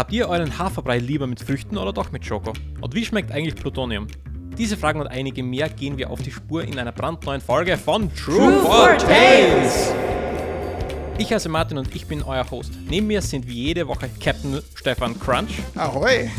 [0.00, 2.54] Habt ihr euren Haferbrei lieber mit Früchten oder doch mit Schoko?
[2.80, 4.06] Und wie schmeckt eigentlich Plutonium?
[4.56, 8.10] Diese Fragen und einige mehr gehen wir auf die Spur in einer brandneuen Folge von
[8.14, 9.92] True, for Tales.
[11.18, 12.72] Ich heiße Martin und ich bin euer Host.
[12.88, 16.30] Neben mir sind wie jede Woche Captain Stefan Crunch Ahoi!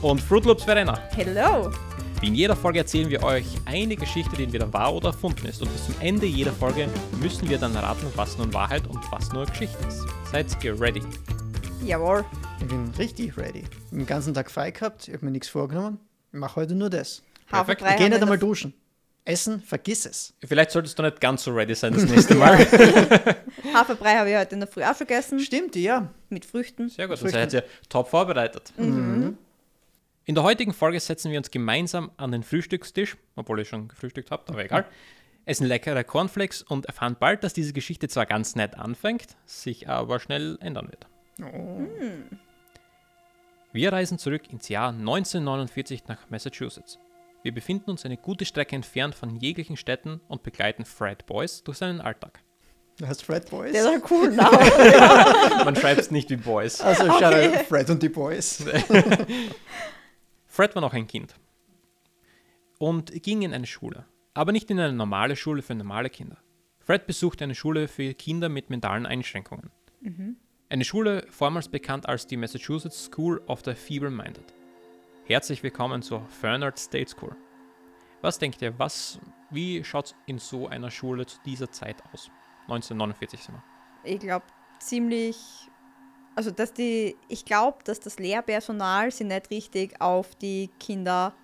[0.00, 0.96] und Fruit Loops Verena.
[1.16, 1.72] Hello!
[2.20, 5.60] Wie in jeder Folge erzählen wir euch eine Geschichte, die entweder wahr oder erfunden ist.
[5.60, 6.86] Und bis zum Ende jeder Folge
[7.20, 10.06] müssen wir dann raten, was nun Wahrheit und was nur Geschichte ist.
[10.30, 11.02] Seid ihr ready?
[11.84, 12.24] Jawohl.
[12.62, 13.64] Ich bin richtig ready.
[13.90, 15.98] Den ganzen Tag frei gehabt, ich habe mir nichts vorgenommen.
[16.32, 17.24] Ich mache heute nur das.
[17.48, 17.82] Perfekt.
[17.82, 18.72] Haferbrei Ich gehe nicht wir einmal duschen.
[19.24, 20.32] Essen, vergiss es.
[20.44, 22.58] Vielleicht solltest du nicht ganz so ready sein das nächste Mal.
[23.74, 25.40] Haferbrei habe ich heute in der Früh auch schon gegessen.
[25.40, 26.12] Stimmt, ja.
[26.28, 26.88] Mit Früchten.
[26.88, 27.34] Sehr gut, Früchten.
[27.36, 28.72] seid ihr top vorbereitet.
[28.76, 29.36] In
[30.28, 34.48] der heutigen Folge setzen wir uns gemeinsam an den Frühstückstisch, obwohl ihr schon gefrühstückt habt,
[34.50, 34.84] aber egal.
[35.46, 40.20] Essen leckere Cornflakes und erfahren bald, dass diese Geschichte zwar ganz nett anfängt, sich aber
[40.20, 41.08] schnell ändern wird.
[43.72, 46.98] Wir reisen zurück ins Jahr 1949 nach Massachusetts.
[47.42, 51.78] Wir befinden uns eine gute Strecke entfernt von jeglichen Städten und begleiten Fred Boyce durch
[51.78, 52.40] seinen Alltag.
[52.98, 53.72] Du hast Fred Boys.
[53.72, 54.58] Der ist ein cool Name.
[55.64, 56.80] Man schreibt es nicht wie Boys.
[56.82, 58.62] also schade, Fred und die Boys.
[60.46, 61.34] Fred war noch ein Kind
[62.78, 66.36] und ging in eine Schule, aber nicht in eine normale Schule für normale Kinder.
[66.80, 69.70] Fred besuchte eine Schule für Kinder mit mentalen Einschränkungen.
[70.72, 74.54] Eine Schule vormals bekannt als die Massachusetts School of the Feeble-Minded.
[75.26, 77.36] Herzlich willkommen zur Fernard State School.
[78.22, 82.30] Was denkt ihr, was, wie schaut es in so einer Schule zu dieser Zeit aus?
[82.68, 83.62] 1949 sind wir.
[84.14, 84.46] Ich glaube,
[84.78, 85.36] ziemlich.
[86.36, 87.16] Also, dass die.
[87.28, 91.34] Ich glaube, dass das Lehrpersonal sie nicht richtig auf die Kinder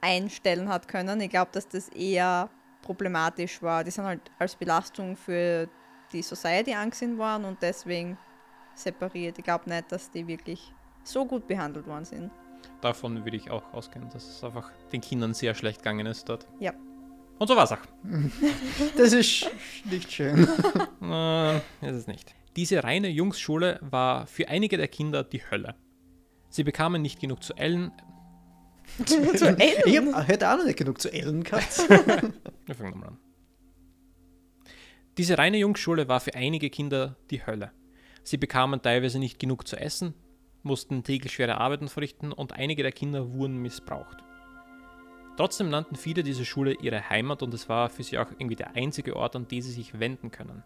[0.00, 1.20] einstellen hat können.
[1.20, 2.48] Ich glaube, dass das eher
[2.82, 3.82] problematisch war.
[3.82, 5.68] Die sind halt als Belastung für
[6.12, 8.16] die Society angesehen worden und deswegen
[8.74, 9.38] separiert.
[9.38, 10.72] Ich glaube nicht, dass die wirklich
[11.04, 12.30] so gut behandelt worden sind.
[12.80, 16.46] Davon würde ich auch ausgehen, dass es einfach den Kindern sehr schlecht gegangen ist dort.
[16.60, 16.72] Ja.
[17.38, 17.78] Und so war es auch.
[18.96, 19.46] Das ist
[19.84, 20.48] nicht schön.
[21.02, 22.34] Äh, ist es nicht.
[22.56, 25.74] Diese reine Jungsschule war für einige der Kinder die Hölle.
[26.48, 27.90] Sie bekamen nicht genug zu Ellen.
[29.04, 29.82] zu Ellen.
[29.84, 31.88] Ich hab, hätte auch noch nicht genug zu Ellen gehabt.
[32.66, 33.18] Wir fangen nochmal an.
[35.18, 37.72] Diese reine Jungsschule war für einige Kinder die Hölle.
[38.22, 40.14] Sie bekamen teilweise nicht genug zu essen,
[40.62, 44.18] mussten täglich schwere Arbeiten verrichten und einige der Kinder wurden missbraucht.
[45.36, 48.76] Trotzdem nannten viele diese Schule ihre Heimat und es war für sie auch irgendwie der
[48.76, 50.62] einzige Ort, an den sie sich wenden können.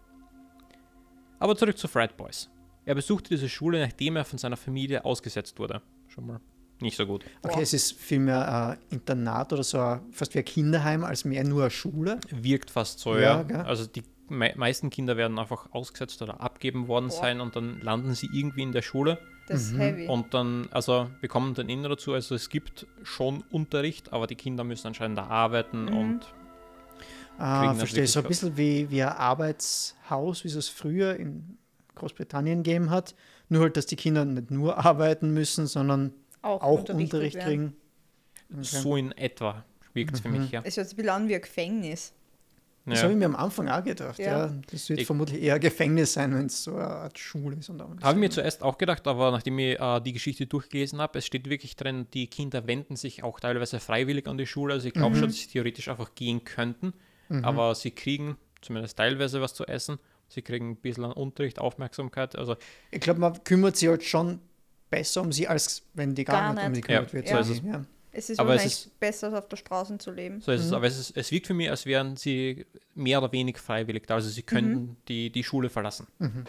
[1.39, 2.49] Aber zurück zu Fred Boys.
[2.85, 5.81] Er besuchte diese Schule, nachdem er von seiner Familie ausgesetzt wurde.
[6.07, 6.39] Schon mal
[6.79, 7.25] nicht so gut.
[7.41, 11.63] Okay, es ist vielmehr ein Internat oder so fast wie ein Kinderheim, als mehr nur
[11.63, 12.19] eine Schule.
[12.29, 13.63] Wirkt fast so, Ja, ja.
[13.63, 17.15] Also die mei meisten Kinder werden einfach ausgesetzt oder abgeben worden Boah.
[17.15, 19.79] sein und dann landen sie irgendwie in der Schule Das ist Mhm.
[19.79, 20.07] heavy.
[20.07, 24.35] und dann, also wir kommen dann innen dazu, also es gibt schon Unterricht, aber die
[24.35, 25.93] Kinder müssen anscheinend da arbeiten Mhm.
[25.97, 26.19] und
[27.39, 28.07] Ah, verstehe.
[28.07, 31.57] So ein bisschen wie, wie ein Arbeitshaus, wie es es früher in
[31.95, 33.13] Großbritannien gegeben hat.
[33.49, 37.47] Nur halt, dass die Kinder nicht nur arbeiten müssen, sondern auch unterrichtet Unterricht werden.
[37.47, 37.75] kriegen.
[38.53, 38.63] Okay.
[38.63, 40.37] so in etwa wirkt es für Mhm.
[40.39, 40.61] mich, ja.
[40.63, 42.13] Es hört sich ein bisschen an wie ein Gefängnis.
[42.89, 43.03] Das ja.
[43.03, 44.17] habe ich mir am Anfang auch gedacht.
[44.17, 44.45] Ja.
[44.47, 44.53] Ja.
[44.71, 47.69] Das wird Ich- vermutlich eher ein Gefängnis sein, wenn es so eine Art Schule ist.
[47.69, 50.99] Und auch Habe ich mir zuerst auch gedacht, aber nachdem ich äh, die Geschichte durchgelesen
[51.01, 54.73] habe, es steht wirklich drin, die Kinder wenden sich auch teilweise freiwillig an die Schule.
[54.73, 55.19] Also ich glaube Mhm.
[55.19, 56.93] schon, dass sie theoretisch einfach gehen könnten,
[57.29, 57.43] Mhm.
[57.45, 59.99] aber sie kriegen zumindest teilweise was zu essen.
[60.29, 62.35] Sie kriegen ein bisschen an Unterricht, Aufmerksamkeit.
[62.37, 62.55] Also
[62.91, 64.39] Ich glaube, man kümmert sich halt schon
[64.89, 66.87] besser um sie, als wenn die gar, Gar nicht um sie nicht.
[66.87, 67.45] gekümmert Ja, wird.
[67.45, 67.85] so Ja.
[68.17, 68.29] Ist es.
[68.29, 70.41] Es ist Aber es wahrscheinlich besser, als auf der Straße zu leben.
[70.41, 70.73] So ist es, Mhm.
[70.75, 74.15] aber es, ist, es wirkt für mich, als wären sie mehr oder weniger freiwillig da.
[74.15, 76.07] Also sie könnten die, die Schule verlassen.
[76.19, 76.43] Mhm.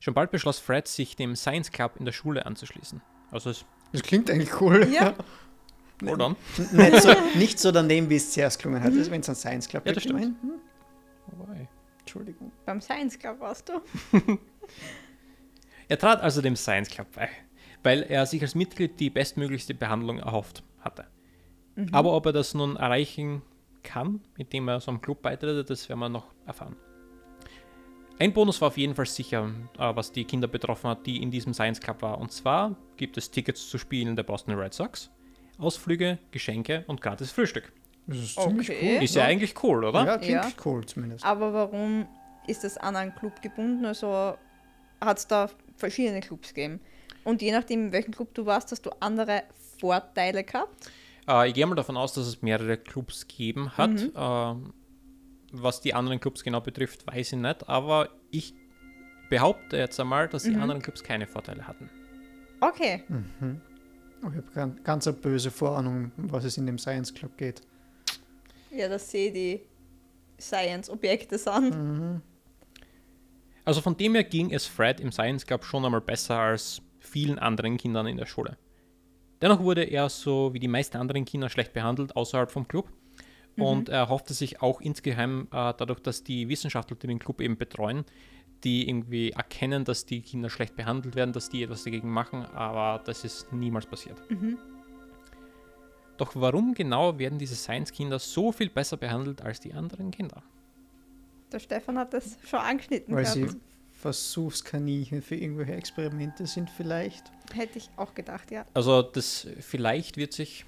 [0.00, 3.00] Schon bald beschloss Fred, sich dem Science Club in der Schule anzuschließen.
[3.30, 4.88] Also es Das klingt eigentlich cool.
[4.92, 5.14] Ja.
[6.04, 6.36] hold on.
[6.72, 9.86] nicht, so, nicht so daneben, wie es zuerst gelungen hat, wenn es ein Science Club
[9.86, 10.22] Ja, das stimmt.
[10.22, 10.34] Hm?
[11.32, 11.68] Wobei.
[12.00, 12.50] Entschuldigung.
[12.64, 13.80] Beim Science Club warst du.
[15.88, 17.28] Er trat also dem Science Club bei,
[17.82, 21.06] weil er sich als Mitglied die bestmöglichste Behandlung erhofft hatte.
[21.92, 23.42] Aber ob er das nun erreichen
[23.82, 26.76] kann, indem er so einem Club beitritt, das werden wir noch erfahren.
[28.18, 31.30] Ein Bonus war auf jeden Fall sicher, äh, was die Kinder betroffen hat, die in
[31.30, 32.18] diesem Science Club war.
[32.18, 35.10] Und zwar gibt es Tickets zu Spielen der Boston Red Sox,
[35.58, 37.72] Ausflüge, Geschenke und gratis Frühstück.
[38.06, 38.48] Das ist Okay.
[38.48, 39.02] ziemlich cool.
[39.04, 40.04] Ist ja eigentlich cool, oder?
[40.04, 40.50] Ja, klingt Ja.
[40.66, 41.24] cool zumindest.
[41.24, 42.06] Aber warum
[42.46, 43.86] ist das an einen Club gebunden?
[43.86, 44.36] Also
[45.00, 46.80] hat es da verschiedene Clubs gegeben.
[47.24, 49.44] Und je nachdem, in welchem Club du warst, hast du andere
[49.80, 50.90] Vorteile gehabt.
[51.28, 53.90] Äh, ich gehe mal davon aus, dass es mehrere Clubs gegeben hat.
[54.14, 54.72] Ähm,
[55.52, 57.68] was die anderen Clubs genau betrifft, weiß ich nicht.
[57.68, 58.54] Aber ich
[59.28, 60.62] behaupte jetzt einmal, dass die Mhm.
[60.62, 61.90] anderen Clubs keine Vorteile hatten.
[62.60, 63.02] Okay.
[64.22, 67.36] Aber ich habe ganz, ganz eine böse Vorahnung, um was es in dem Science Club
[67.36, 67.62] geht.
[68.70, 69.60] Ja, das sehe die
[70.40, 72.22] Science-Objekte an.
[73.64, 77.38] Also von dem her ging es Fred im Science Club schon einmal besser als vielen
[77.38, 78.56] anderen Kindern in der Schule.
[79.42, 82.90] Dennoch wurde er so wie die meisten anderen Kinder schlecht behandelt außerhalb vom Club.
[83.56, 87.58] Und er hoffte sich auch insgeheim äh, dadurch, dass die Wissenschaftler, die den Club eben
[87.58, 88.04] betreuen,
[88.64, 93.02] die irgendwie erkennen, dass die Kinder schlecht behandelt werden, dass die etwas dagegen machen, aber
[93.04, 94.16] das ist niemals passiert.
[96.16, 100.42] Doch warum genau werden diese Science-Kinder so viel besser behandelt als die anderen Kinder?
[101.52, 103.52] Der Stefan hat das schon angeschnitten Weil gehabt.
[103.52, 103.60] sie
[103.92, 107.30] Versuchskaninchen für irgendwelche Experimente sind vielleicht.
[107.54, 108.64] Hätte ich auch gedacht, ja.
[108.74, 110.64] Also das vielleicht wird sich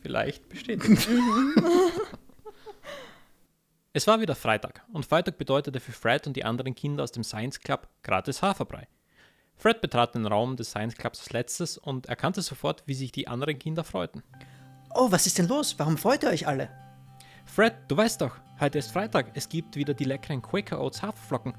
[0.00, 0.98] vielleicht bestätigen.
[3.92, 7.24] es war wieder Freitag und Freitag bedeutete für Fred und die anderen Kinder aus dem
[7.24, 8.88] Science Club gratis Haferbrei.
[9.56, 13.28] Fred betrat den Raum des Science Clubs als letztes und erkannte sofort, wie sich die
[13.28, 14.22] anderen Kinder freuten.
[14.94, 15.78] Oh, was ist denn los?
[15.78, 16.68] Warum freut ihr euch alle?
[17.44, 21.54] Fred, du weißt doch, heute ist Freitag, es gibt wieder die leckeren Quaker Oats Haferflocken.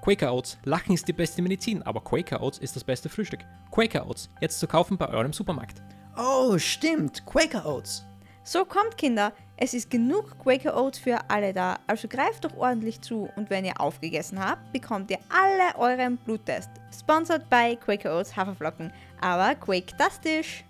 [0.00, 3.40] Quaker Oats, Lachen ist die beste Medizin, aber Quaker Oats ist das beste Frühstück.
[3.70, 5.82] Quaker Oats, jetzt zu kaufen bei eurem Supermarkt.
[6.16, 7.24] Oh, stimmt.
[7.26, 8.04] Quaker Oats.
[8.44, 9.32] So kommt, Kinder.
[9.58, 13.64] Es ist genug Quaker Oats für alle da, also greift doch ordentlich zu und wenn
[13.64, 16.70] ihr aufgegessen habt, bekommt ihr alle euren Bluttest.
[16.96, 20.64] Sponsored by Quaker Oats Haferflocken, aber Quake-tastisch.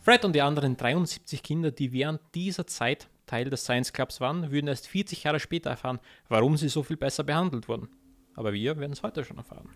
[0.00, 4.50] Fred und die anderen 73 Kinder, die während dieser Zeit Teil des Science Clubs waren,
[4.50, 5.98] würden erst 40 Jahre später erfahren,
[6.28, 7.88] warum sie so viel besser behandelt wurden.
[8.34, 9.68] Aber wir werden es heute schon erfahren.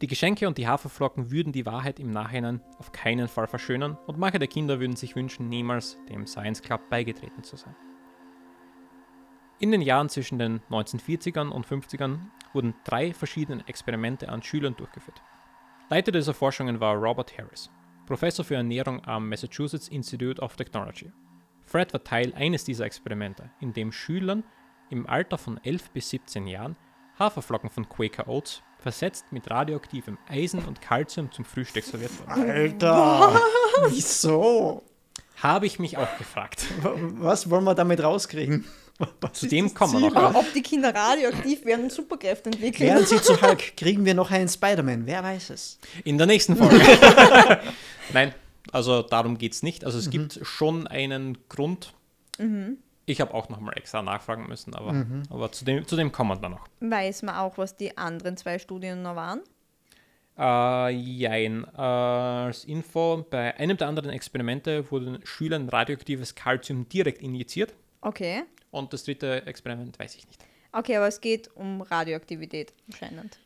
[0.00, 4.18] Die Geschenke und die Haferflocken würden die Wahrheit im Nachhinein auf keinen Fall verschönern und
[4.18, 7.74] manche der Kinder würden sich wünschen, niemals dem Science Club beigetreten zu sein.
[9.60, 12.18] In den Jahren zwischen den 1940ern und 50ern
[12.52, 15.22] wurden drei verschiedene Experimente an Schülern durchgeführt.
[15.88, 17.70] Leiter dieser Forschungen war Robert Harris,
[18.04, 21.12] Professor für Ernährung am Massachusetts Institute of Technology.
[21.64, 24.42] Fred war Teil eines dieser Experimente, in dem Schülern
[24.90, 26.76] im Alter von 11 bis 17 Jahren
[27.18, 32.50] Haferflocken von Quaker Oats versetzt mit radioaktivem Eisen und Calcium zum Frühstück serviert wurden.
[32.50, 33.40] Alter.
[33.88, 34.82] Wieso?
[35.36, 36.66] Habe ich mich auch gefragt.
[36.82, 38.64] Was wollen wir damit rauskriegen?
[39.20, 40.16] Was Zu ist dem das kommen wir noch.
[40.16, 42.90] Aber ob die Kinder radioaktiv werden und Superkräfte entwickeln?
[42.90, 43.76] Werden sie zu Hulk?
[43.76, 45.06] Kriegen wir noch einen Spider-Man?
[45.06, 45.78] Wer weiß es?
[46.04, 46.80] In der nächsten Folge.
[48.12, 48.34] Nein,
[48.70, 49.84] also darum geht es nicht.
[49.84, 51.92] Also es gibt schon einen Grund.
[53.06, 56.36] Ich habe auch nochmal extra nachfragen müssen, aber, aber zu, dem, zu dem kommen wir
[56.36, 56.66] dann noch.
[56.80, 59.40] Weiß man auch, was die anderen zwei Studien noch waren?
[60.38, 61.64] Äh, jein.
[61.76, 67.74] Äh, als Info, bei einem der anderen Experimente wurden Schülern radioaktives Calcium direkt injiziert.
[68.00, 68.42] Okay.
[68.70, 70.44] Und das dritte Experiment weiß ich nicht.
[70.72, 73.38] Okay, aber es geht um Radioaktivität anscheinend.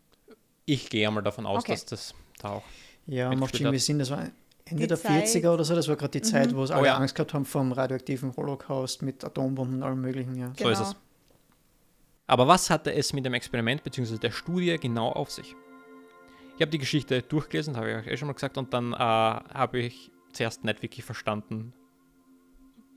[0.64, 1.72] Ich gehe einmal davon aus, Okay.
[1.72, 2.62] dass das da auch.
[3.06, 3.78] Ja, macht schon irgendwie.
[3.80, 3.98] Sinn.
[3.98, 4.28] Das war
[4.70, 5.24] Ende Die der Zeit.
[5.26, 5.74] 40er oder so.
[5.74, 6.96] Das war gerade die Zeit, wo es alle ja.
[6.96, 10.34] Angst gehabt haben vom radioaktiven Holocaust mit Atombomben und allem Möglichen.
[10.36, 10.52] Ja.
[10.58, 10.96] So ist es.
[12.26, 14.18] Aber was hatte es mit dem Experiment bzw.
[14.18, 15.54] der Studie genau auf sich?
[16.56, 18.96] Ich habe die Geschichte durchgelesen, habe ich euch eh schon mal gesagt, und dann äh,
[18.96, 21.72] habe ich zuerst nicht wirklich verstanden,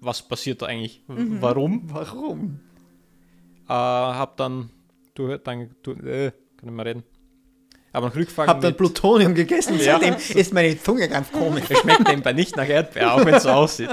[0.01, 1.83] was passiert da eigentlich, w- warum.
[1.93, 2.59] Warum?
[3.69, 4.71] Äh, habe dann,
[5.13, 7.03] du, dann du, äh, kann ich mal reden,
[7.93, 9.77] aber noch Rückfragen Hab dann Plutonium gegessen.
[9.77, 9.99] Ja.
[9.99, 11.65] Seitdem ist meine Zunge ganz komisch.
[11.69, 13.89] es schmeckt nebenbei nicht nach Erdbeer, auch wenn es so aussieht.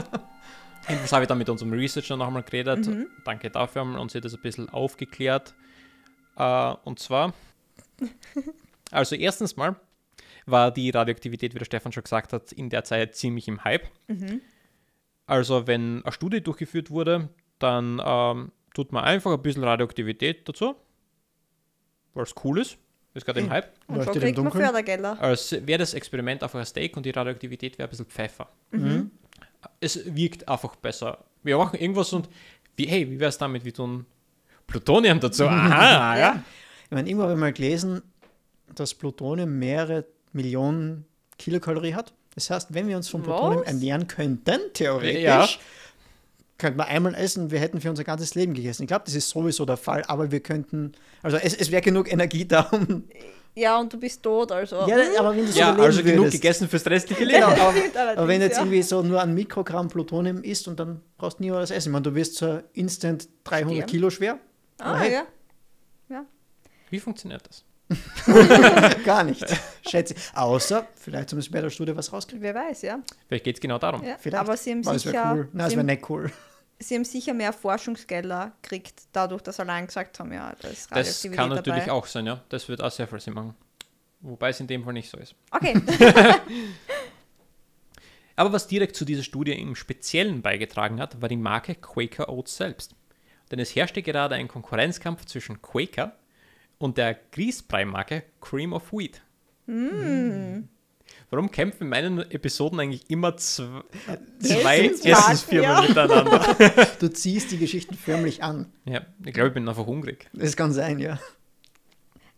[0.88, 2.88] Jedenfalls habe ich dann mit unserem Researcher nochmal geredet.
[3.25, 5.54] Danke dafür und sie hat das ein bisschen aufgeklärt.
[6.37, 7.34] Äh, und zwar,
[8.90, 9.76] also erstens mal
[10.46, 13.87] war die Radioaktivität, wie der Stefan schon gesagt hat, in der Zeit ziemlich im Hype.
[15.26, 20.75] Also wenn eine Studie durchgeführt wurde, dann ähm, tut man einfach ein bisschen Radioaktivität dazu,
[22.14, 22.78] weil es cool ist.
[23.18, 23.72] Ist gerade im Hype.
[23.88, 24.64] Und Leuchtet im kriegt man Dunkeln?
[24.64, 25.20] Fördergelder.
[25.20, 28.48] Als wäre das Experiment einfach ein Steak und die Radioaktivität wäre ein bisschen Pfeffer.
[29.80, 31.18] Es wirkt einfach besser.
[31.42, 32.28] Wir machen irgendwas und
[32.76, 33.64] wie, hey, wie wäre es damit?
[33.64, 34.06] Wir tun
[34.66, 35.44] Plutonium dazu.
[35.48, 36.42] Aha, ja.
[36.84, 38.02] Ich meine, irgendwo habe ich mal gelesen,
[38.75, 41.04] dass Plutonium mehrere Millionen
[41.38, 42.12] Kilokalorien hat.
[42.34, 43.68] Das heißt, wenn wir uns von Plutonium Was?
[43.68, 45.48] ernähren könnten, theoretisch, Ja.
[46.58, 48.82] Könnten wir einmal essen, wir hätten für unser ganzes Leben gegessen.
[48.82, 52.12] Ich glaube, das ist sowieso der Fall, aber wir könnten, also es, es wäre genug
[52.12, 53.04] Energie da, um.
[53.54, 54.86] Ja, und du bist tot, also.
[54.86, 57.40] Ja, aber wenn du so Ja, also genug würdest, gegessen fürs restliche Leben.
[57.40, 57.74] Genau, aber,
[58.16, 58.62] aber wenn du jetzt ja.
[58.62, 61.88] irgendwie so nur ein Mikrogramm Plutonium isst und dann brauchst du nie was essen.
[61.88, 63.90] Ich meine, du wirst so instant 300 Sterben.
[63.90, 64.38] Kilo schwer.
[64.78, 65.26] Ah, hey, ja.
[66.90, 67.64] Wie funktioniert das?
[69.04, 69.45] Gar nicht,
[69.88, 70.21] schätze ich.
[70.35, 72.42] Außer, vielleicht haben sie bei der Studie was rauskriegen.
[72.42, 72.99] Wer weiß, ja.
[73.26, 74.04] Vielleicht geht es genau darum.
[74.04, 74.16] ja.
[74.18, 74.40] Vielleicht.
[74.42, 75.33] Aber sie haben wäre sicher.
[75.35, 75.49] cool.
[75.52, 76.30] Nein, es wäre nicht cool.
[76.78, 80.90] sie haben sicher mehr Forschungsgelder gekriegt, dadurch, dass sie allein gesagt haben, ja, da ist
[80.95, 81.92] Das kann natürlich dabei.
[81.92, 82.42] auch sein, ja.
[82.50, 83.54] Das wird auch sehr viel Sinn machen.
[84.21, 85.35] Wobei es in dem Fall nicht so ist.
[85.50, 85.80] Okay.
[88.37, 92.57] Aber was direkt zu dieser Studie im Speziellen beigetragen hat, war die Marke Quaker Oats
[92.57, 92.95] selbst.
[93.50, 96.16] Denn es herrschte gerade ein Konkurrenzkampf zwischen Quaker
[96.78, 99.20] und der Grießbrei-Marke Cream of Wheat.
[101.30, 103.82] Warum kämpfen in meinen Episoden eigentlich immer zw
[104.38, 105.82] zwei Essensfirmen ja.
[105.82, 106.56] miteinander?
[106.99, 108.73] Du ziehst die Geschichten förmlich an.
[108.85, 110.30] ja, ich glaube, ich bin einfach hungrig.
[110.32, 111.18] Das kann sein, ja.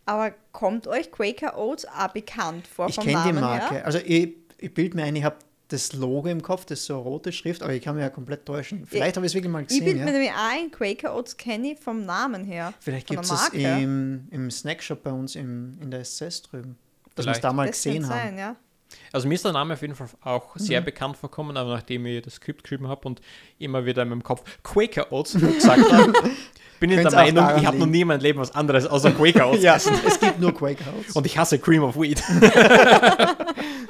[0.05, 3.75] Aber kommt euch Quaker Oats auch bekannt vor Ich vom kenne die Namen Marke.
[3.75, 3.85] her?
[3.85, 5.37] Also ich, ich bilde mir ein, ich habe
[5.71, 8.09] das Logo im Kopf, das ist so eine rote Schrift, aber ich kann mir ja
[8.09, 8.85] komplett täuschen.
[8.85, 9.85] Vielleicht habe ich es wirklich mal Ich gesehen.
[9.85, 10.05] bin Ja.
[10.05, 12.73] mir nämlich auch ein Quaker Oats kenne ich vom Namen her.
[12.79, 13.37] Vielleicht von gibt der
[13.77, 16.77] es im, im Snackshop bei uns im, in der SS drüben.
[17.15, 18.09] Dass wir es da mal Das gesehen haben.
[18.09, 18.55] sein, ja.
[19.13, 20.85] Also mir ist der Name auf jeden Fall auch sehr Mhm.
[20.85, 23.21] bekannt vorkommen, aber nachdem ich das Skript geschrieben habe und
[23.57, 26.13] immer wieder in meinem Kopf Quaker Oats gesagt habe,
[26.79, 29.49] bin ich der Meinung, ich habe noch nie in meinem Leben was anderes außer Quaker
[29.49, 31.15] Oats Ja, es gibt nur Quaker Oats.
[31.15, 32.21] Und ich hasse Cream of Wheat.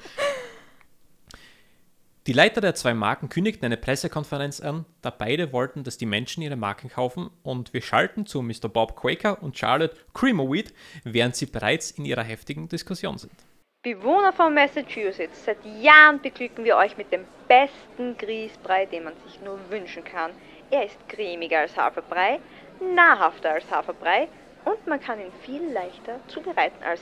[2.28, 6.44] Die Leiter der zwei Marken kündigten eine Pressekonferenz an, da beide wollten, dass die Menschen
[6.44, 8.70] ihre Marken kaufen und wir schalten zu Mr.
[8.72, 10.72] Bob Quaker und Charlotte Cream of Wheat,
[11.04, 13.34] während sie bereits in ihrer heftigen Diskussion sind.
[13.82, 19.42] Bewohner von Massachusetts, seit Jahren beglücken wir euch mit dem besten Grießbrei, den man sich
[19.42, 20.30] nur wünschen kann.
[20.70, 22.40] Er ist cremiger als Haferbrei,
[22.94, 24.28] nahrhafter als Haferbrei
[24.66, 27.02] und man kann ihn viel leichter zubereiten als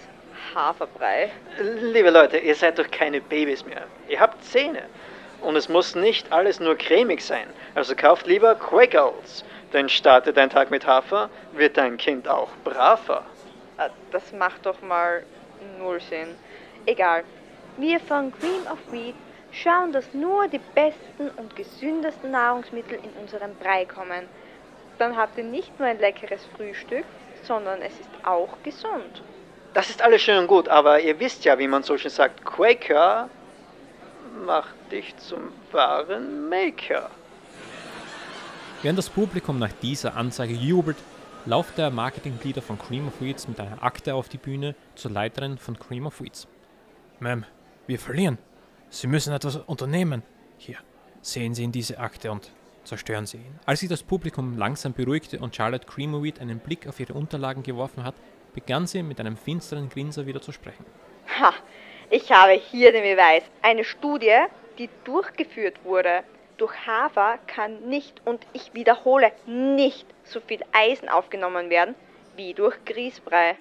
[0.56, 1.30] Haferbrei.
[1.60, 3.84] Liebe Leute, ihr seid doch keine Babys mehr.
[4.08, 4.84] Ihr habt Zähne.
[5.42, 7.48] Und es muss nicht alles nur cremig sein.
[7.76, 9.44] Also kauft lieber Quaker Oats.
[9.74, 13.24] Denn startet ein Tag mit Hafer, wird dein Kind auch braver.
[13.78, 15.24] Äh, Das macht doch mal
[15.78, 16.36] null Sinn.
[16.86, 17.24] Egal.
[17.78, 19.16] Wir von Cream of Wheat
[19.52, 24.28] schauen, dass nur die besten und gesündesten Nahrungsmittel in unseren Brei kommen.
[24.98, 27.06] Dann habt ihr nicht nur ein leckeres Frühstück,
[27.44, 29.22] sondern es ist auch gesund.
[29.74, 32.44] Das ist alles schön und gut, aber ihr wisst ja, wie man so schön sagt,
[32.44, 33.30] Quaker
[34.46, 35.40] macht dich zum
[35.72, 37.10] wahren Maker.
[38.82, 40.98] Während das Publikum nach dieser Ansage jubelt,
[41.46, 45.58] lauft der Marketingleader von Cream of Wheats mit einer Akte auf die Bühne zur Leiterin
[45.58, 46.48] von Cream of Wheats.
[47.20, 47.44] Ma'am,
[47.88, 48.38] wir verlieren.
[48.90, 50.24] Sie müssen etwas unternehmen.
[50.58, 50.78] Hier,
[51.22, 52.52] sehen Sie in diese Akte und
[52.84, 53.60] zerstören Sie ihn.
[53.66, 57.14] Als sich das Publikum langsam beruhigte und Charlotte Cream of Wheat einen Blick auf ihre
[57.14, 58.16] Unterlagen geworfen hat,
[58.54, 60.86] begann sie mit einem finsteren Grinser wieder zu sprechen.
[61.40, 61.54] Ha,
[62.10, 63.44] ich habe hier den Beweis.
[63.62, 64.38] Eine Studie,
[64.78, 66.24] die durchgeführt wurde.
[66.58, 71.96] Durch Hafer kann nicht, und ich wiederhole, nicht so viel Eisen aufgenommen werden
[72.36, 73.58] wie durch Grießbrei.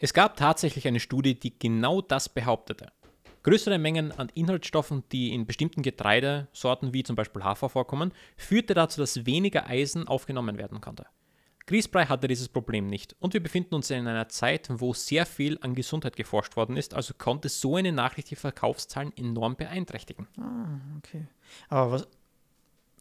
[0.00, 2.92] Es gab tatsächlich eine Studie, die genau das behauptete.
[3.44, 9.00] Größere Mengen an Inhaltsstoffen, die in bestimmten Getreidesorten wie zum Beispiel Hafer vorkommen, führte dazu,
[9.00, 11.06] dass weniger Eisen aufgenommen werden konnte.
[11.66, 15.58] Grießbrei hatte dieses Problem nicht und wir befinden uns in einer Zeit, wo sehr viel
[15.62, 20.28] an Gesundheit geforscht worden ist, also konnte so eine Nachricht die Verkaufszahlen enorm beeinträchtigen.
[20.98, 21.26] Okay.
[21.68, 22.08] Aber was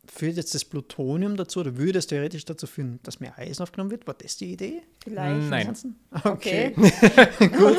[0.06, 3.92] führt jetzt das Plutonium dazu oder würde es theoretisch dazu führen, dass mehr Eisen aufgenommen
[3.92, 4.08] wird?
[4.08, 4.82] War das die Idee?
[5.04, 5.50] Vielleicht.
[5.50, 5.96] Nein.
[6.24, 6.72] Okay.
[7.40, 7.78] Gut.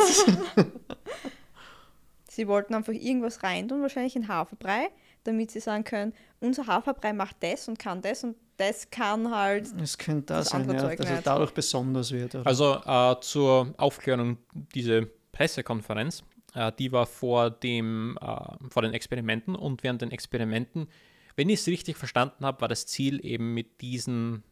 [2.28, 4.88] Sie wollten einfach irgendwas reintun, wahrscheinlich in Haferbrei,
[5.22, 9.66] damit sie sagen können, unser Haferbrei macht das und kann das und das kann halt.
[9.80, 12.34] Es könnte das Das sein, ja, Zeug dass es dadurch besonders wird.
[12.34, 12.46] Oder?
[12.46, 14.38] Also äh, zur Aufklärung,
[14.74, 16.22] diese Pressekonferenz,
[16.54, 20.88] äh, die war vor, dem, äh, vor den Experimenten und während den Experimenten,
[21.36, 24.44] wenn ich es richtig verstanden habe, war das Ziel eben mit diesen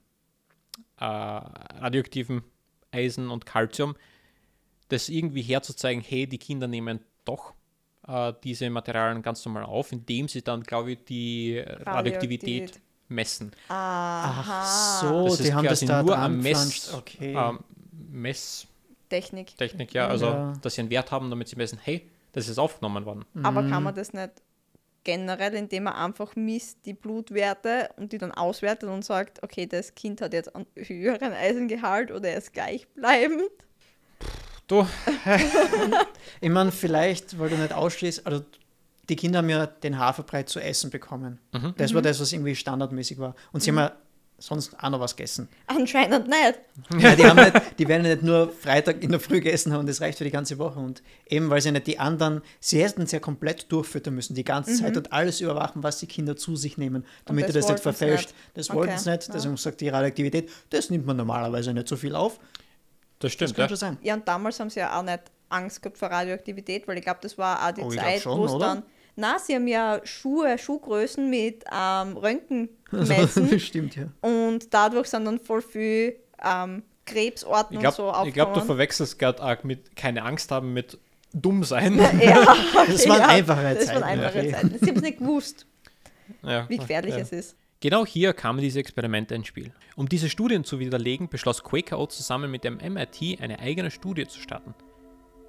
[0.98, 2.42] äh, radioaktiven
[2.90, 3.94] Eisen und Calcium,
[4.88, 7.54] das irgendwie herzuzeigen, hey, die Kinder nehmen doch
[8.06, 12.80] äh, diese Materialien ganz normal auf, indem sie dann, glaube ich, die Radioaktivität Radioaktivität.
[13.14, 13.52] Messen.
[13.68, 14.42] Aha.
[14.46, 16.92] Ach so, Das ist die haben das da nur am Mess.
[16.94, 17.34] Okay.
[17.36, 17.60] ähm,
[18.10, 18.66] Mess
[19.08, 19.56] Technik.
[19.58, 20.08] Technik, ja.
[20.08, 20.52] Also, Ja.
[20.62, 23.24] dass sie einen Wert haben, damit sie messen, hey, das ist aufgenommen worden.
[23.42, 23.70] Aber Mhm.
[23.70, 24.30] kann man das nicht
[25.04, 29.94] generell, indem man einfach misst die Blutwerte und die dann auswertet und sagt, okay, das
[29.94, 33.50] Kind hat jetzt einen höheren Eisengehalt oder er ist gleichbleibend?
[34.68, 34.86] Du,
[36.40, 38.42] Ich meine, vielleicht, weil du nicht ausschließt, also
[39.08, 41.38] die Kinder haben ja den Haferbrei zu essen bekommen.
[41.52, 41.74] Mhm.
[41.76, 43.34] Das war das, was irgendwie standardmäßig war.
[43.52, 43.92] Und sie haben ja
[44.38, 45.48] sonst auch noch was gegessen.
[45.66, 46.58] Anscheinend nicht.
[46.98, 49.88] Ja, die, haben nicht, die werden nicht nur Freitag in der Früh gegessen haben und
[49.88, 50.80] das reicht für die ganze Woche.
[50.80, 54.44] Und eben, weil sie nicht die anderen, sie hätten es ja komplett durchfüttern müssen, die
[54.44, 57.68] ganze Zeit und alles überwachen, was die Kinder zu sich nehmen, damit das sie das
[57.70, 58.30] nicht verfälscht.
[58.30, 58.36] nicht.
[58.54, 59.34] Das Okay, wollten sie nicht, ja.
[59.34, 62.40] deswegen sagt die Radioaktivität, das nimmt man normalerweise nicht so viel auf.
[63.22, 63.68] Das Das stimmt, kann ja.
[63.68, 63.98] schon sein.
[64.02, 67.20] Ja, und damals haben sie ja auch nicht Angst gehabt vor Radioaktivität, weil ich glaube,
[67.22, 68.82] das war auch die Oh, ich glaub Zeit, wo es dann.
[69.16, 74.04] Na, sie haben ja Schuhe, Schuhgrößen mit ähm, Röntgen gemessen Stimmt, ja.
[74.22, 78.60] und dadurch sind dann voll viel ähm, Krebsorten Ich und glaube, so ich glaub, du
[78.60, 80.98] verwechselst gerade arg mit keine Angst haben mit
[81.34, 81.98] dumm sein.
[82.20, 84.50] ja, Das waren ja, einfache Das waren Zeiten, einfache.
[84.50, 84.78] Zeiten.
[84.80, 85.66] Sie haben es nicht gewusst,
[86.42, 87.20] Ja, wie gefährlich ja.
[87.20, 87.56] es ist.
[87.82, 89.72] Genau hier kamen diese Experimente ins Spiel.
[89.96, 94.38] Um diese Studien zu widerlegen, beschloss Quaker zusammen mit dem MIT eine eigene Studie zu
[94.38, 94.72] starten.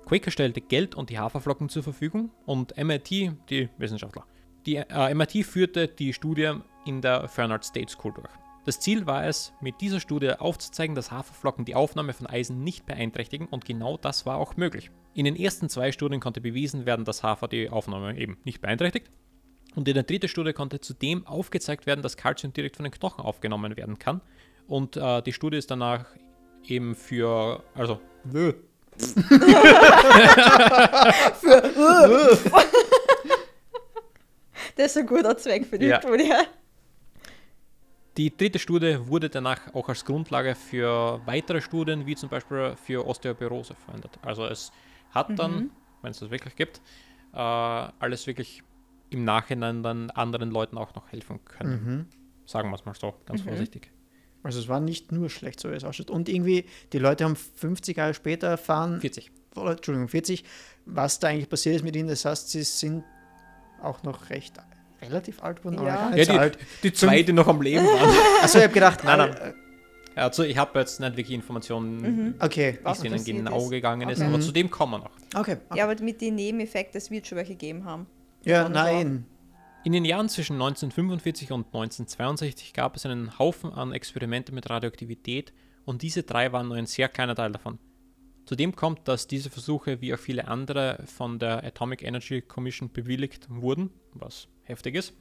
[0.07, 3.11] Quaker stellte Geld und die Haferflocken zur Verfügung und MIT,
[3.51, 4.25] die Wissenschaftler.
[4.65, 6.53] Die äh, MIT führte die Studie
[6.87, 8.33] in der Fernald State School durch.
[8.65, 12.87] Das Ziel war es, mit dieser Studie aufzuzeigen, dass Haferflocken die Aufnahme von Eisen nicht
[12.87, 14.89] beeinträchtigen und genau das war auch möglich.
[15.13, 19.11] In den ersten zwei Studien konnte bewiesen werden, dass Hafer die Aufnahme eben nicht beeinträchtigt.
[19.75, 23.23] Und in der dritten Studie konnte zudem aufgezeigt werden, dass Kalzium direkt von den Knochen
[23.23, 24.21] aufgenommen werden kann.
[24.67, 26.05] Und äh, die Studie ist danach
[26.67, 27.99] eben für, also,
[34.75, 36.01] Das ist ein guter Zweck für die Ja.
[36.01, 36.31] Studie.
[38.17, 43.05] die dritte Studie wurde danach auch als Grundlage für weitere Studien, wie zum Beispiel für
[43.05, 44.17] Osteoporose verwendet.
[44.21, 44.71] Also es
[45.11, 46.79] hat dann, wenn es das wirklich gibt,
[47.33, 48.63] äh, alles wirklich
[49.13, 52.07] im Nachhinein dann anderen Leuten auch noch helfen können.
[52.45, 53.89] Sagen wir es mal so, ganz vorsichtig.
[54.43, 56.09] Also es war nicht nur schlecht, so wie es ausschaut.
[56.09, 59.31] Und irgendwie, die Leute haben 50 Jahre später erfahren, 40.
[59.55, 60.43] oder, Entschuldigung, 40,
[60.85, 62.09] was da eigentlich passiert ist mit ihnen.
[62.09, 63.05] Das heißt, sie sind
[63.81, 64.55] auch noch recht
[65.01, 66.13] relativ alt geworden, Ja.
[66.15, 66.57] Ja, so die, alt.
[66.83, 68.09] die zwei, die noch am Leben waren.
[68.41, 69.53] Achso, ich habe gedacht, Nein, nein.
[70.15, 73.69] äh, Also ich habe jetzt nicht wirklich Informationen, Okay, wie Was es ihnen genau ist.
[73.69, 74.27] gegangen ist, Okay.
[74.29, 75.11] aber zu dem kommen wir noch.
[75.39, 75.57] okay.
[75.75, 78.07] Ja, aber mit den Nebeneffekten, es wird schon welche gegeben haben.
[78.45, 79.25] Ja, nein.
[79.85, 85.53] In den Jahren zwischen 1945 und 1962 gab es einen Haufen an Experimente mit Radioaktivität
[85.85, 87.79] und diese drei waren nur ein sehr kleiner Teil davon.
[88.45, 93.47] Zudem kommt, dass diese Versuche wie auch viele andere von der Atomic Energy Commission bewilligt
[93.49, 95.13] wurden, was heftig ist.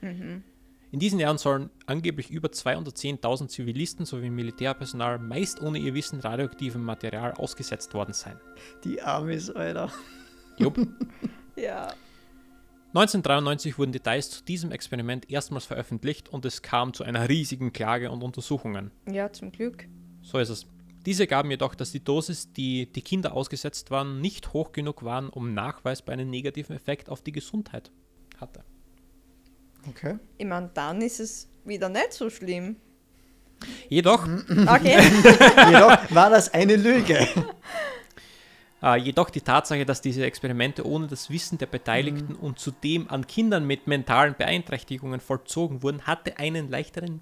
[0.00, 6.82] In diesen Jahren sollen angeblich über 210.000 Zivilisten sowie Militärpersonal meist ohne ihr Wissen radioaktivem
[6.82, 8.40] Material ausgesetzt worden sein.
[8.84, 9.92] Die Amis, Alter.
[10.56, 10.78] Jupp.
[11.56, 11.92] Ja.
[12.88, 18.10] 1993 wurden Details zu diesem Experiment erstmals veröffentlicht und es kam zu einer riesigen Klage
[18.10, 18.90] und Untersuchungen.
[19.10, 19.86] Ja, zum Glück.
[20.22, 20.66] So ist es.
[21.04, 25.28] Diese gaben jedoch, dass die Dosis, die die Kinder ausgesetzt waren, nicht hoch genug waren,
[25.28, 27.90] um nachweisbar einen negativen Effekt auf die Gesundheit
[28.40, 28.64] hatte.
[29.88, 30.18] Okay.
[30.38, 32.76] Ich meine, dann ist es wieder nicht so schlimm.
[33.88, 34.98] Jedoch, Okay.
[35.66, 37.26] Jedoch war das eine Lüge.
[38.82, 43.26] äh, jedoch die Tatsache, dass diese Experimente ohne das Wissen der Beteiligten und zudem an
[43.26, 47.20] Kindern mit mentalen Beeinträchtigungen vollzogen wurden, hatte einen leichteren,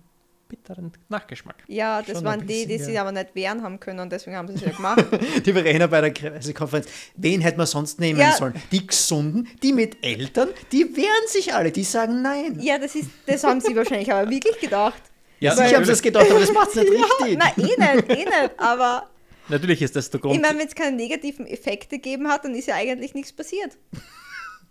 [0.49, 1.57] bitteren Nachgeschmack.
[1.67, 3.01] Ja, das Schon waren die, die bisschen, sich ja.
[3.01, 5.05] aber nicht wehren haben können und deswegen haben sie es ja gemacht.
[5.45, 6.87] Die Verena bei der Pressekonferenz.
[7.17, 8.33] Wen hätte man sonst nehmen Ja.
[8.33, 8.55] sollen?
[8.71, 12.59] Die Gesunden, die mit Eltern, die wehren sich alle, die sagen nein.
[12.61, 15.03] ja, das, ist, das haben sie wahrscheinlich aber wirklich gedacht.
[15.41, 16.91] Ja, Sicher haben sie das gedacht, aber das macht es nicht
[17.21, 17.39] richtig.
[17.39, 17.63] Nein, eh
[17.97, 18.51] nicht, eh nicht.
[18.59, 19.09] Aber
[19.49, 20.35] Natürlich ist das der Grund.
[20.37, 23.77] ich meine, wenn es keine negativen Effekte gegeben hat, dann ist ja eigentlich nichts passiert.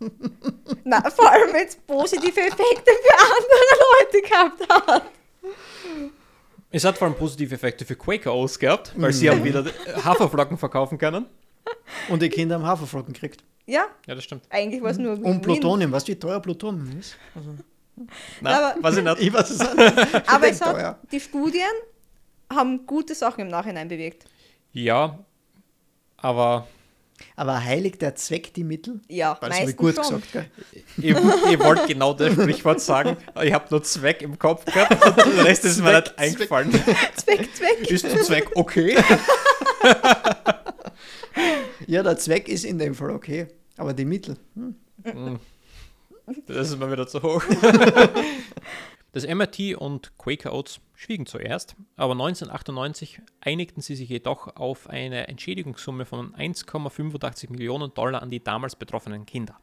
[0.84, 5.10] Na, vor allem wenn es positive Effekte für andere Leute gehabt hat.
[6.70, 9.64] Es hat vor allem positive Effekte für Quaker Oats gehabt, weil sie haben wieder
[10.04, 11.26] Haferflocken verkaufen können.
[12.08, 13.42] Und die Kinder haben Haferflocken gekriegt.
[13.64, 14.44] Ja, Ja, das stimmt.
[14.50, 15.40] eigentlich war es nur Und.
[15.42, 17.16] Plutonium, weißt du, wie teuer Plutonium ist?
[18.40, 19.20] Nein, Aber- weiß ich nicht.
[19.20, 20.28] Ich weiß es nicht.
[20.30, 20.98] Aber es hat, teuer.
[21.10, 21.62] die Studien
[22.52, 24.24] haben gute Sachen im Nachhinein bewirkt.
[24.78, 25.18] Ja,
[26.18, 26.66] aber
[27.34, 29.00] Aber heiligt der Zweck die Mittel?
[29.08, 30.20] Ja, Das habe ich meistens gut schon.
[30.20, 30.50] gesagt, gell?
[30.98, 31.16] ich,
[31.52, 35.44] ich wollte genau das Sprichwort sagen, ich habe nur Zweck im Kopf gehabt und der
[35.46, 36.70] Rest ist mir nicht eingefallen.
[37.16, 37.90] Zweck, Zweck.
[37.90, 38.96] Ist der Zweck okay?
[41.86, 43.46] Ja, der Zweck ist in dem Fall okay.
[43.76, 44.36] Aber die Mittel.
[44.54, 45.38] Hm.
[46.46, 47.42] Das ist mir wieder zu hoch.
[49.16, 55.28] Das MIT und Quaker Oats schwiegen zuerst, aber 1998 einigten sie sich jedoch auf eine
[55.28, 59.58] Entschädigungssumme von 1,85 Millionen Dollar an die damals betroffenen Kinder.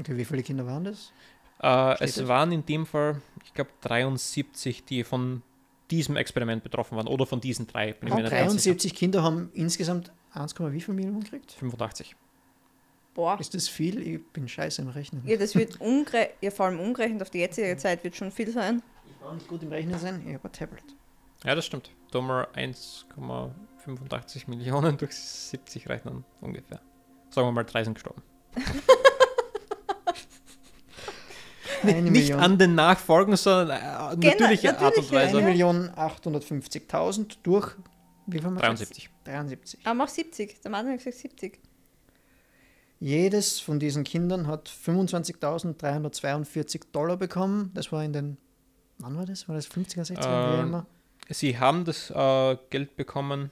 [0.00, 1.12] Okay, wie viele Kinder waren das?
[1.62, 2.26] Äh, es das?
[2.26, 5.42] waren in dem Fall, ich glaube, 73, die von
[5.90, 7.92] diesem Experiment betroffen waren oder von diesen drei.
[7.92, 8.22] Bin sicher.
[8.22, 11.52] 73 Kinder haben insgesamt 1, wie viel Millionen gekriegt?
[11.52, 12.16] 85.
[13.14, 13.38] Boah.
[13.38, 14.00] Ist das viel?
[14.06, 15.22] Ich bin scheiße im Rechnen.
[15.24, 15.78] Ja, das wird
[16.40, 18.82] ja, vor allem umgerechnet auf die jetzige Zeit wird schon viel sein.
[19.06, 20.84] Ich war nicht gut im Rechnen sein, ich habe ein Tablet.
[21.44, 21.90] Ja, das stimmt.
[22.10, 26.80] Da mal 1,85 Millionen durch 70 rechnen ungefähr.
[27.30, 28.22] Sagen wir mal, drei sind gestorben.
[31.82, 32.40] Eine Nicht Million.
[32.40, 35.36] an den Nachfolgen, sondern äh, Genau, natürliche Art und natürliche, Weise.
[35.36, 35.46] Eine ja.
[35.48, 37.74] Million 850.000 durch,
[38.26, 38.90] wie viel haben wir gesagt?
[38.90, 39.10] 73.
[39.24, 39.86] 73.
[39.86, 40.62] Aber auch 70.
[40.62, 41.60] Der Mann hat gesagt 70.
[43.04, 47.70] Jedes von diesen Kindern hat 25.342 Dollar bekommen.
[47.74, 48.38] Das war in den,
[48.98, 49.46] wann war das?
[49.46, 50.86] War das 50er, 60er, wie Ähm, immer?
[51.28, 53.50] Sie haben das äh, Geld bekommen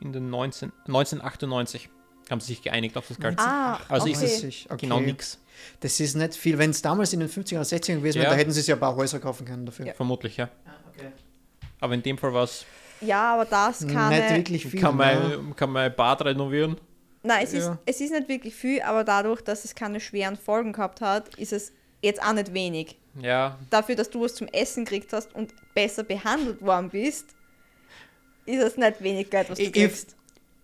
[0.00, 1.90] in den 19, 1998.
[2.30, 3.40] Haben sie sich geeinigt auf das Geld.
[3.40, 4.12] Ah, Also okay.
[4.12, 4.76] ist es Okay.
[4.86, 5.40] genau nichts.
[5.80, 6.56] Das ist nicht viel.
[6.58, 8.30] Wenn es damals in den 50er oder 60er gewesen wäre, Ja.
[8.30, 9.86] da hätten sie sich ein paar Häuser kaufen können dafür.
[9.86, 9.94] Ja.
[9.94, 10.48] Vermutlich, ja.
[10.94, 11.10] Okay.
[11.80, 12.64] Aber in dem Fall war es,
[13.00, 14.10] Ja, aber das kann.
[14.10, 14.80] Nicht wirklich viel.
[14.80, 15.38] kann, ne?
[15.42, 16.76] man, kann man ein Bad renovieren.
[17.22, 17.58] Nein, es, Ja.
[17.58, 21.34] ist, es ist nicht wirklich viel, aber dadurch, dass es keine schweren Folgen gehabt hat,
[21.36, 22.96] ist es jetzt auch nicht wenig.
[23.20, 27.26] Ja, Dafür, dass du was zum Essen gekriegt hast und besser behandelt worden bist,
[28.46, 30.16] ist es nicht wenig Geld, was du Ich- kriegst.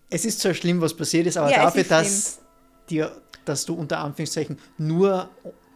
[0.09, 2.39] Es ist zwar schlimm, was passiert ist, aber Ja, dafür, ist dass,
[2.89, 5.29] dir, dass du unter Anführungszeichen nur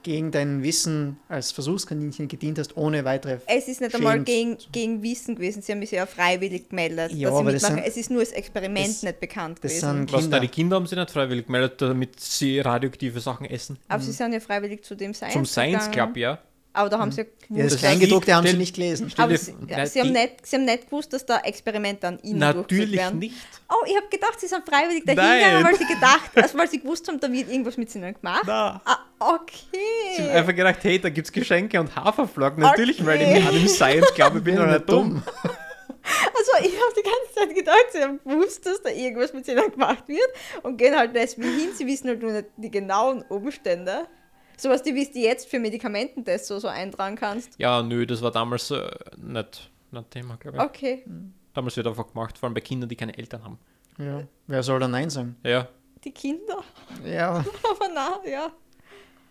[0.04, 3.40] gegen dein Wissen als Versuchskaninchen gedient hast, ohne weitere.
[3.48, 5.62] Es ist nicht einmal gegen, gegen Wissen gewesen.
[5.62, 7.76] Sie haben sich ja freiwillig gemeldet, Ja, dass sie mitmachen.
[7.76, 9.98] sind- es ist nur das Experiment das- nicht bekannt das gewesen.
[9.98, 10.40] sind was da Kinder.
[10.40, 13.78] die Kinder haben sie nicht freiwillig gemeldet, damit sie radioaktive Sachen essen.
[13.88, 16.14] aber sie sind ja freiwillig zu dem Science Zum Science gegangen.
[16.14, 16.40] Club, ja.
[16.73, 19.10] Aber da haben sie ja Ja, gewusst, das Das Kleingedruckte haben sie nicht gelesen.
[19.10, 22.19] stell aber sie, ja, sie, haben nicht, sie haben nicht gewusst, dass da Experimente an
[22.23, 23.19] ihnen durchgeführt Natürlich werden.
[23.19, 23.36] nicht.
[23.69, 25.39] Oh, ich habe gedacht, sie sind freiwillig dahin Nein.
[25.43, 28.43] gegangen, weil sie gedacht, also weil sie gewusst haben, da wird irgendwas mit ihnen gemacht.
[28.45, 28.81] Na.
[28.86, 30.29] Ah, Sie haben okay.
[30.31, 32.62] einfach gedacht, hey, da gibt's Geschenke und Haferflocken.
[32.63, 33.38] Natürlich, weil Okay.
[33.39, 35.21] ich an dem Science glaube, ich bin doch nicht dumm.
[36.03, 39.69] Also ich habe die ganze Zeit gedacht, sie haben gewusst, dass da irgendwas mit ihnen
[39.71, 40.27] gemacht wird
[40.63, 41.69] und gehen halt deswegen hin.
[41.75, 44.07] Sie wissen halt nur nicht die genauen Umstände.
[44.62, 47.58] Sowas, die wie du jetzt für Medikamententests so, so eintragen kannst.
[47.58, 50.63] Ja, nö, das war damals äh, nicht, nicht Thema, glaube ich.
[50.63, 51.04] Okay,
[51.54, 53.60] Damals wird einfach gemacht, vor allem bei Kindern, die keine Eltern haben.
[53.97, 54.24] Ja.
[54.45, 55.36] Wer soll da Nein sagen?
[55.43, 55.67] Ja,
[56.04, 56.63] die Kinder.
[57.04, 57.38] Ja,
[57.69, 58.52] Aber na, ja.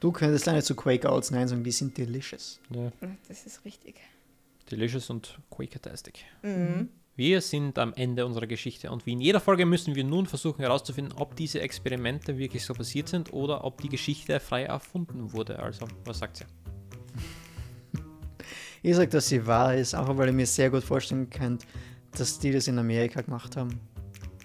[0.01, 2.61] du könntest leider zu Quaker Owls Nein sagen, die sind delicious.
[2.71, 2.91] ja.
[3.29, 4.01] Das ist richtig.
[4.69, 6.25] Delicious und Quakertastic.
[6.43, 6.89] Mhm.
[7.21, 10.63] Wir sind am Ende unserer Geschichte und wie in jeder Folge müssen wir nun versuchen
[10.63, 15.59] herauszufinden, ob diese Experimente wirklich so passiert sind oder ob die Geschichte frei erfunden wurde.
[15.59, 16.47] Also, was sagt ihr?
[18.83, 21.59] Ich sage, dass sie wahr ist, auch weil ich mir sehr gut vorstellen kann,
[22.17, 23.79] dass die das in Amerika gemacht haben.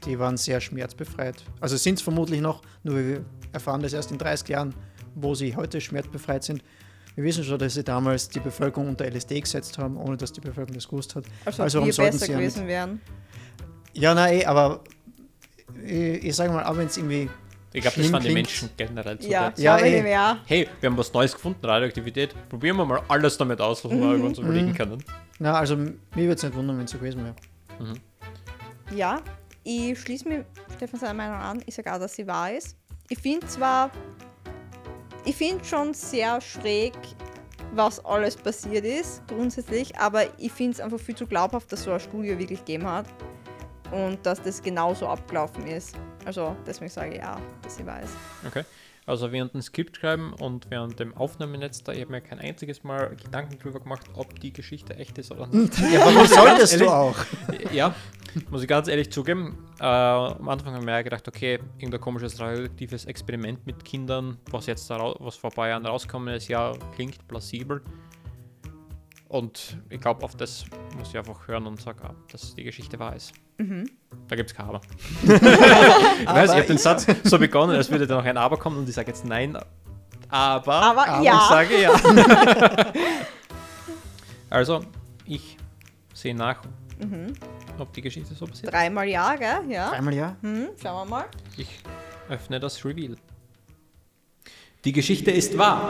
[0.05, 1.45] Die waren sehr schmerzbefreit.
[1.61, 4.75] Also sind es vermutlich noch, nur wir erfahren das erst in 30 Jahren,
[5.15, 6.61] wo sie heute schmerzbefreit sind.
[7.15, 10.41] Wir wissen schon, dass sie damals die Bevölkerung unter LSD gesetzt haben, ohne dass die
[10.41, 11.23] Bevölkerung das gewusst hat.
[11.45, 13.01] Also, Also ob warum sollten besser sie ja gewesen wären.
[13.93, 14.83] Ja, nein, eh, aber
[15.85, 17.29] ich, ich sage mal, auch wenn es irgendwie.
[17.71, 18.33] Ich glaube, das waren die.
[18.33, 20.35] Menschen generell zu Ja, der Ja, glaube ich eh.
[20.45, 22.33] Hey, wir haben was Neues gefunden, Radioaktivität.
[22.49, 25.03] Probieren wir mal alles damit aus, was wir uns überlegen können.
[25.39, 27.35] Na, also mir würde es nicht wundern, wenn es so gewesen wäre.
[28.95, 29.21] Ja,
[29.63, 30.39] ich schließe mich
[30.75, 31.63] Stefan seiner Meinung an.
[31.65, 32.77] Ich sage auch, dass sie wahr ist.
[33.09, 33.91] Ich finde zwar,
[35.25, 36.93] ich finde schon sehr schräg,
[37.73, 41.91] was alles passiert ist, grundsätzlich, aber ich finde es einfach viel zu glaubhaft, dass so
[41.91, 43.07] eine Studie wirklich gegeben hat
[43.91, 45.95] und dass das genauso abgelaufen ist.
[46.25, 48.13] Also deswegen sage ich ja, dass sie wahr ist.
[48.45, 48.63] Okay.
[49.07, 52.83] Also während dem Skript schreiben und während dem Aufnahmenetz da, ich habe mir kein einziges
[52.83, 55.77] Mal Gedanken drüber gemacht, ob die Geschichte echt ist oder nicht.
[55.93, 57.15] Ja, warum solltest du auch?
[57.71, 57.93] ja,
[58.49, 59.57] muss ich ganz ehrlich zugeben.
[59.79, 64.37] Äh, am Anfang habe ich mir ja gedacht, okay, irgendein komisches radioaktives Experiment mit Kindern,
[64.51, 67.81] was jetzt da was vor ein paar Jahren rausgekommen ist, ja, klingt plausibel.
[69.27, 70.65] Und ich glaube, auf das
[70.97, 73.33] muss ich einfach hören und sagen, ah, dass die Geschichte wahr ist.
[74.27, 74.81] Da gibt es kein Aber.
[75.23, 78.77] ich weiß, ich habe den Satz so begonnen, als würde da noch ein Aber kommen
[78.77, 79.57] und ich sage jetzt nein,
[80.29, 81.93] aber, Aber, aber ich ja, sage ja.
[84.49, 84.81] also,
[85.25, 85.57] ich
[86.13, 86.61] sehe nach,
[87.79, 88.71] ob die Geschichte so passiert.
[88.71, 89.69] dreimal ja, gell?
[89.69, 89.91] Ja.
[89.91, 90.35] Einmal ja.
[90.41, 91.25] Hm, schauen wir mal.
[91.57, 91.67] Ich
[92.29, 93.15] öffne das Reveal.
[94.83, 95.81] Die Geschichte ist wahr.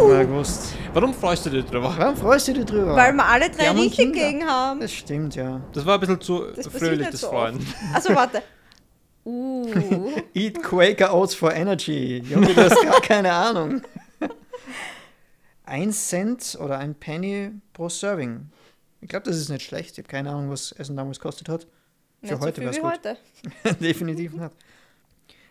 [0.00, 0.74] Mal gewusst.
[0.94, 1.94] Warum freust du dich drüber?
[1.96, 2.96] Warum freust du dich drüber?
[2.96, 4.80] Weil wir alle drei richtig gegen haben.
[4.80, 5.60] Das stimmt, ja.
[5.72, 7.64] Das war ein bisschen zu Das fröhlich, das so Freuen.
[7.94, 8.42] Also warte.
[9.24, 10.10] Uh.
[10.32, 12.22] Eat Quaker Oats for Energy.
[12.26, 13.82] Junge, du hast gar keine Ahnung.
[15.66, 18.48] Ein Cent oder ein Penny pro Serving.
[19.00, 19.92] Ich glaube, das ist nicht schlecht.
[19.92, 21.66] Ich habe keine Ahnung, was Essen damals gekostet hat.
[22.20, 22.90] Für Nicht so heute viel es wie gut.
[22.92, 23.16] heute.
[23.80, 24.50] Definitiv nicht.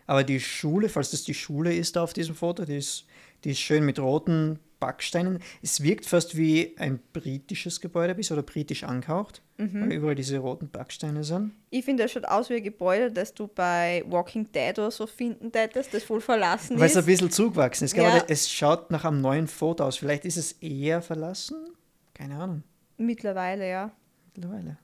[0.06, 3.06] Aber die Schule, falls das die Schule ist da auf diesem Foto, die ist,
[3.44, 5.40] die ist schön mit roten Backsteinen.
[5.62, 9.82] Es wirkt fast wie ein britisches Gebäude bis oder britisch angehaucht, Mhm.
[9.82, 11.52] weil überall diese roten Backsteine sind.
[11.72, 15.08] Ich finde, das schaut aus wie ein Gebäude, das du bei Walking Dead oder so
[15.08, 17.06] finden tätest, das voll verlassen Weil es ein ist.
[17.08, 17.96] bisschen zugewachsen ist.
[17.96, 18.24] Ja.
[18.28, 19.98] Es schaut nach einem neuen Foto aus.
[19.98, 21.58] Vielleicht ist es eher verlassen?
[22.14, 22.64] Keine Ahnung.
[22.98, 23.92] Mittlerweile, ja.
[24.36, 24.78] Mittlerweile.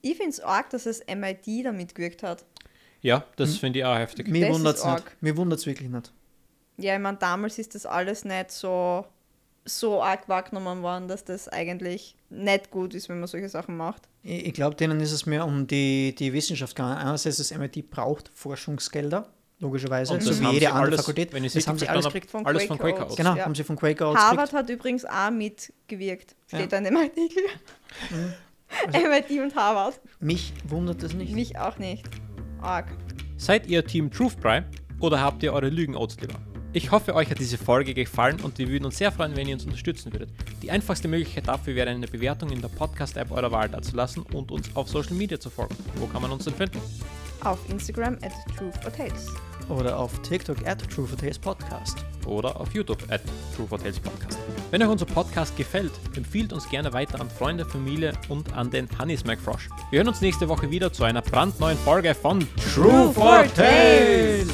[0.00, 2.44] Ich finde es arg, dass das MIT da mitgewirkt hat.
[3.00, 3.56] Ja, das Hm.
[3.58, 4.28] finde ich auch heftig.
[4.28, 5.04] Mir wundert es nicht.
[5.22, 6.12] Mir wundert es wirklich nicht.
[6.76, 9.06] Ja, ich meine, damals ist das alles nicht so,
[9.64, 14.08] so arg wahrgenommen worden, dass das eigentlich nicht gut ist, wenn man solche Sachen macht.
[14.22, 16.96] Ich, ich glaube, denen ist es mehr um die, die Wissenschaft gegangen.
[16.96, 19.28] Einerseits, das MIT braucht Forschungsgelder,
[19.64, 21.32] logischerweise, Und so wie jede sie andere alles, Fakultät.
[21.32, 22.30] wenn das haben sie alles gekriegt.
[22.30, 23.10] Von Alles von Quaker Quaker Oats.
[23.12, 23.16] Oats.
[23.16, 23.44] Genau, Ja.
[23.44, 24.62] haben sie von Quaker Oats Harvard gekriegt.
[24.62, 26.36] hat übrigens auch mitgewirkt.
[26.46, 26.66] Steht Ja.
[26.66, 27.42] da in dem Artikel.
[28.92, 30.00] MIT und Harvard.
[30.20, 31.32] Mich wundert das nicht.
[31.34, 32.04] Mich auch nicht.
[32.60, 32.86] Arg.
[33.36, 34.62] Seid ihr Team Truth Cry
[35.00, 36.34] oder habt ihr eure Lügen-Oats lieber?
[36.72, 39.54] Ich hoffe, euch hat diese Folge gefallen und wir würden uns sehr freuen, wenn ihr
[39.54, 40.30] uns unterstützen würdet.
[40.60, 44.74] Die einfachste Möglichkeit dafür wäre eine Bewertung in der Podcast-App eurer Wahl dazulassen und uns
[44.74, 45.76] auf Social Media zu folgen.
[45.96, 46.80] Wo kann man uns denn finden?
[47.44, 49.28] Auf Instagram at Truth or Tales.
[49.68, 52.04] Oder auf TikTok at True for Tales Podcast.
[52.26, 53.20] oder auf YouTube at
[53.54, 54.38] True for Tales Podcast.
[54.70, 58.88] Wenn euch unser Podcast gefällt, empfiehlt uns gerne weiter an Freunde, Familie und an den
[58.98, 59.68] Hannis McFrosh.
[59.90, 64.48] Wir hören uns nächste Woche wieder zu einer brandneuen Folge von True for Tales.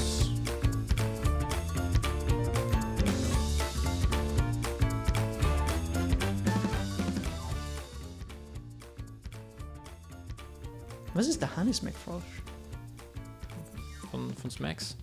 [11.14, 12.22] Was ist der Hannes McFrosh?
[14.10, 14.96] Von, von Smacks.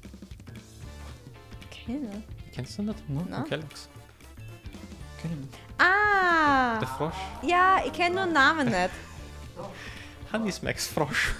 [1.86, 2.24] Keine.
[2.54, 2.96] Kennst du das?
[3.08, 3.38] Na?
[3.38, 3.90] Von Kellogg's.
[5.24, 5.58] Nicht.
[5.78, 6.80] Ah!
[6.80, 7.16] Der Frosch.
[7.42, 8.92] Ja, ich kenne nur den Namen nicht.
[10.32, 11.34] Hannis Max Frosch.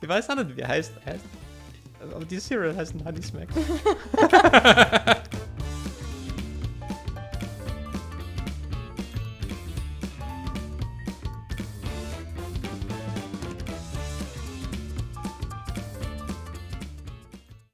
[0.00, 0.92] Ich weiß auch nicht, wie er heißt.
[1.04, 1.24] Er heißt
[2.12, 3.54] aber die Cereal heißt Hannis Max.